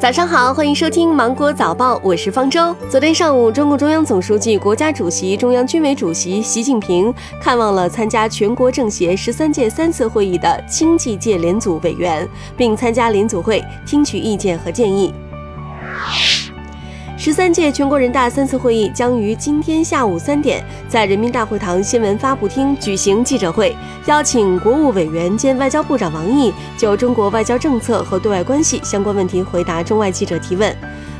[0.00, 2.74] 早上好，欢迎收听《芒果早报》，我是方舟。
[2.88, 12.26] 昨天上午，中共中央总书记、国家主席、中央军委主席习近平看望了参加全国政协十三届三次会议的经济界联组委员，
[12.56, 15.12] 并参加联组会听取意见和建议。
[17.20, 23.76] 十三届全国人大三次会议将于今天下午三点在人民大会堂新闻发布厅举行记者会，
[24.06, 30.74] 邀请国务委员兼外交部长王毅就中国外交政策和对外关系相关问题回答中外记者提问。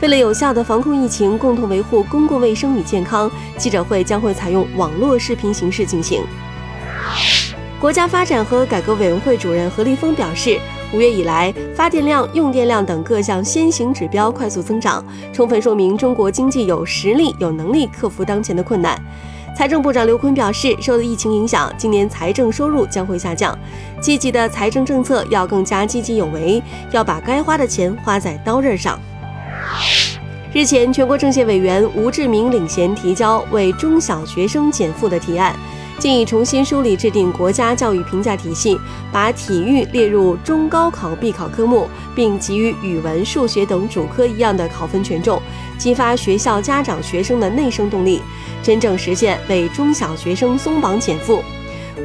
[0.00, 6.24] 为了有效地防控疫情，共同维护公共卫生与健康，记者会将会采用网络视频形式进行。
[7.78, 10.58] 国家发展和改革委员会主任何立峰表示。
[10.94, 18.96] 五月以来，发电量、用电量等各项先行指标快速增长，充分说明中国经济有实力、有能力克服当前的困难。
[19.56, 23.58] 财政部长刘昆表示，受疫情影响，今年财政收入将会下降，
[24.00, 26.62] 积极的财政政策要更加积极有为，
[26.92, 28.96] 要把该花的钱花在刀刃上。
[30.52, 35.56] 日前，全国政协委员吴志明领衔提交为中小学生减负的提案。
[35.98, 38.78] 建议重新梳理制定国家教育评价体系，
[39.12, 45.40] 把体育列入中高考必考科目，并给予语文、数学等主科一样的考分权重，
[45.78, 48.20] 激发学校、家长、学生的内生动力，
[48.62, 51.42] 真正实现为中小学生松绑减负。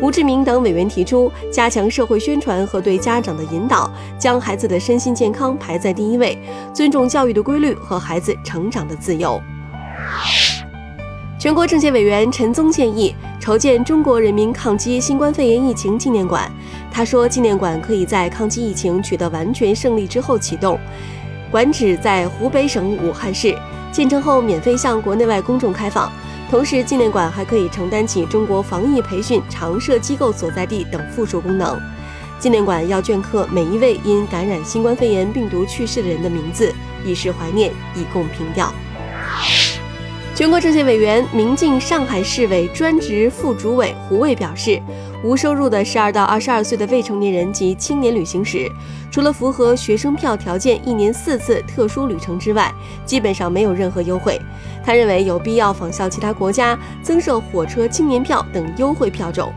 [0.02, 6.38] 吴志明等委员提出，加强社会宣传和对家长的引导，将孩子的身心健康排在第一位，
[6.74, 9.42] 尊重教育的规律和孩子成长的自由。
[11.40, 13.16] 全国政协委员陈宗建议。
[13.40, 16.52] 筹建中国人民抗击新冠肺炎疫情纪念馆。
[16.92, 20.78] 他说，纪念馆可以在抗击疫情取得完全胜利之后启动。
[21.50, 23.58] 馆址在湖北省武汉市，
[23.90, 26.12] 建成后免费向国内外公众开放。
[26.52, 31.80] 同时，纪念馆还可以承担起中国防疫培训常设机构所在地等附属功能。
[32.38, 38.74] 纪念馆要镌刻每一位因感染新冠肺炎病毒去世的人的名字，以示怀念，以供凭吊。
[40.40, 44.82] 全国政协委员、民进上海市委专职副主委胡卫表示，
[45.22, 48.72] 无收入的十二到二十二岁的未成年人及青年旅行时，
[49.12, 52.74] 除了符合学生票条件一年四次特殊旅程之外，
[53.06, 54.40] 基本上没有任何优惠。
[54.82, 59.52] 他认为有必要仿效其他国家，增设火车青年票等优惠票种。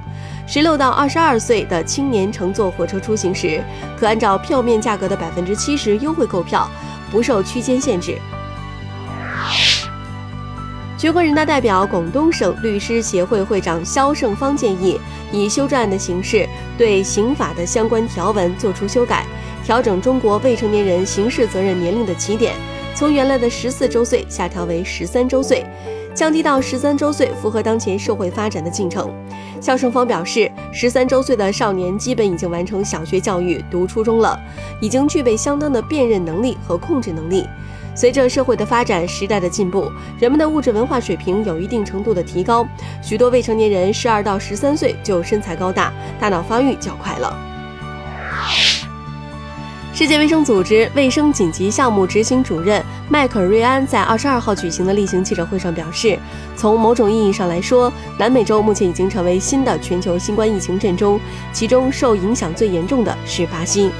[0.49, 3.63] 十六到二十二岁的青年乘坐火车出行时，
[3.97, 6.69] 可按照票面价格的百分之七十优惠购票，
[7.13, 8.19] 不受区间限制。
[11.03, 15.01] 全国人大代表、广东省律师协会会长肖胜芳建议，
[15.33, 16.49] 以修正案的形式
[16.79, 19.27] 对刑法的相关条文作出修改，
[19.65, 22.55] 调整中国未成年人刑事责任年龄的起点，
[22.95, 25.67] 从原来的十四周岁下调为十三周岁，
[26.15, 29.13] 降低到十三周岁，符合当前社会发展的进程。
[29.61, 34.39] 肖胜芳表示，十三周岁的少年基本已经完成小学教育，读初中了，
[34.81, 37.45] 已经具备相当的辨认能力和控制能力。
[37.95, 42.67] 随着社会的发展，时代的进步，人们的物质文化水平有一定程度的提高，
[43.03, 47.37] 许多未成年人十二到十三岁就身材高大，大脑发育较快了。
[49.95, 56.19] 世界卫生组织卫生紧急项目执行主任迈克尔·瑞安在二十二号举行的例行记者会上表示，
[56.57, 61.21] 从某种意义上来说，南美洲目前已经成为新的全球新冠疫情阵中，
[61.53, 63.91] 其中受影响最严重的是巴西。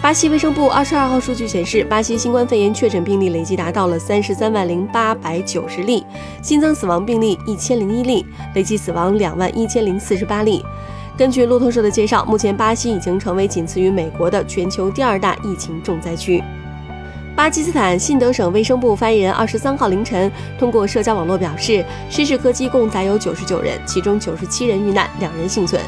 [0.00, 6.06] 巴西卫生部二十二号数据显示，巴西新冠肺炎确诊病例累计达到了三十三万零八百九十例，
[6.40, 10.64] 新增死亡病例一千零一例，累计死亡两万一千零四十八例。
[11.16, 16.42] 根据路透社的介绍，目前巴西已经成为仅次于美国的全球第二大疫情重灾区。
[17.34, 25.82] 巴基斯坦信德省卫生部发言人二十三号凌晨通过社交网络表示，失事客机共载有九十九人，其中九十七人遇难，两人幸存。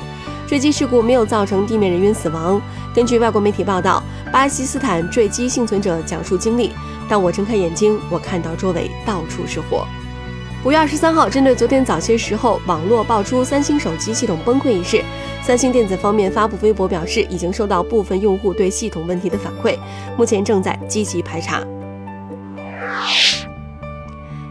[0.51, 2.61] 坠机事故没有造成地面人员死亡。
[2.93, 4.03] 根据外国媒体报道，
[4.33, 6.73] 巴基斯坦坠机幸存者讲述经历：
[7.09, 9.87] 当我睁开眼睛，我看到周围到处是火。
[10.65, 15.05] 五月二十三号，针对昨天早些时候网络爆出三星手机系统崩溃一事，
[15.41, 19.79] 三星电子方面发布微博表示，已经收到部分用户对系统问题的反馈，
[20.19, 21.63] 目前正在积极排查。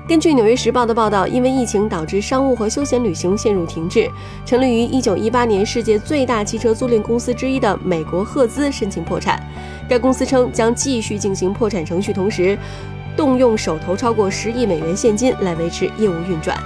[0.09, 4.09] 根据《纽约时报》的报道，因为疫情导致商务和休闲旅行陷入停滞，
[4.43, 9.39] 成立于1918年世界最大汽车租赁公司之一的美国赫兹申请破产。
[9.87, 12.57] 该公司称将继续进行破产程序，同时
[13.15, 16.57] 动用手头超过十亿美元现金来维持业务运转。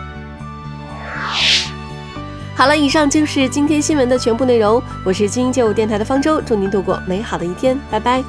[2.56, 4.82] 好了，以上就是今天新闻的全部内容。
[5.04, 8.24] 我是精英街舞电台的方舟，祝您度过美好的一天，拜拜。